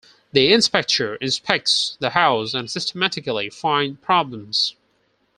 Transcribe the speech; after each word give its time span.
The 0.31 0.51
inspector 0.51 1.13
inspects 1.17 1.95
the 1.99 2.09
house 2.09 2.55
and 2.55 2.71
systematically 2.71 3.51
find 3.51 4.01
problems. 4.01 4.75